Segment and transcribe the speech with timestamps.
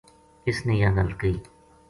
[0.49, 1.35] اس نے یاہ گل کہی